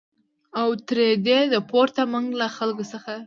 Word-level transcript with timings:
او 0.61 0.69
تر 0.87 0.97
دې 1.25 1.39
د 1.53 1.55
پورته 1.69 2.01
منګ 2.11 2.27
له 2.39 2.47
خلکو 2.57 2.83
څخه 2.93 3.11